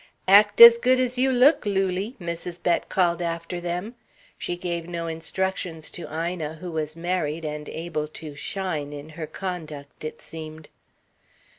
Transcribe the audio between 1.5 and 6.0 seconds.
Lulie," Mrs. Bett called after them. She gave no instructions